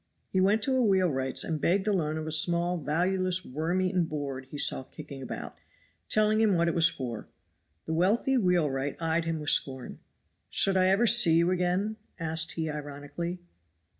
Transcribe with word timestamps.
He 0.31 0.41
went 0.41 0.63
to 0.63 0.75
a 0.75 0.81
wheelwright's 0.81 1.43
and 1.43 1.61
begged 1.61 1.85
the 1.85 1.93
loan 1.93 2.17
of 2.17 2.25
a 2.25 2.31
small 2.31 2.79
valueless 2.79 3.45
worm 3.45 3.81
eaten 3.81 4.05
board 4.05 4.47
he 4.49 4.57
saw 4.57 4.81
kicking 4.81 5.21
about, 5.21 5.59
telling 6.09 6.41
him 6.41 6.55
what 6.55 6.67
it 6.67 6.73
was 6.73 6.87
for. 6.89 7.27
The 7.85 7.93
wealthy 7.93 8.35
wheelwright 8.35 8.97
eyed 8.99 9.25
him 9.25 9.39
with 9.39 9.51
scorn. 9.51 9.99
"Should 10.49 10.75
I 10.75 10.87
ever 10.87 11.05
see 11.05 11.41
it 11.41 11.47
again?" 11.49 11.97
asked 12.19 12.53
he 12.53 12.67
ironically. 12.67 13.41